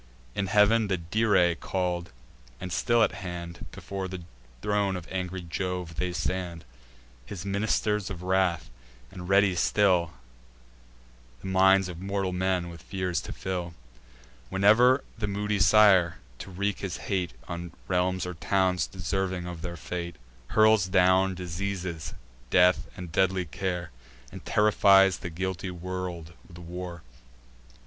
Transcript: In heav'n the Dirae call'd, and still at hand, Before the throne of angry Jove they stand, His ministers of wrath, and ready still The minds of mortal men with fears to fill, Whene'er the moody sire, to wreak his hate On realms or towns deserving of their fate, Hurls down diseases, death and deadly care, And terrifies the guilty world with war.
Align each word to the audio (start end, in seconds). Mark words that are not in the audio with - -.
In 0.33 0.47
heav'n 0.47 0.87
the 0.87 0.97
Dirae 0.97 1.53
call'd, 1.59 2.11
and 2.59 2.73
still 2.73 3.03
at 3.03 3.11
hand, 3.11 3.67
Before 3.69 4.07
the 4.07 4.23
throne 4.63 4.95
of 4.95 5.07
angry 5.11 5.43
Jove 5.43 5.97
they 5.97 6.11
stand, 6.11 6.65
His 7.23 7.45
ministers 7.45 8.09
of 8.09 8.23
wrath, 8.23 8.71
and 9.11 9.29
ready 9.29 9.53
still 9.53 10.11
The 11.41 11.49
minds 11.49 11.87
of 11.87 11.99
mortal 11.99 12.33
men 12.33 12.69
with 12.69 12.81
fears 12.81 13.21
to 13.21 13.31
fill, 13.31 13.75
Whene'er 14.49 15.03
the 15.19 15.27
moody 15.27 15.59
sire, 15.59 16.17
to 16.39 16.49
wreak 16.49 16.79
his 16.79 16.97
hate 17.05 17.33
On 17.47 17.71
realms 17.87 18.25
or 18.25 18.33
towns 18.33 18.87
deserving 18.87 19.45
of 19.45 19.61
their 19.61 19.77
fate, 19.77 20.15
Hurls 20.47 20.87
down 20.87 21.35
diseases, 21.35 22.15
death 22.49 22.87
and 22.97 23.11
deadly 23.11 23.45
care, 23.45 23.91
And 24.31 24.43
terrifies 24.43 25.19
the 25.19 25.29
guilty 25.29 25.69
world 25.69 26.33
with 26.49 26.57
war. 26.57 27.03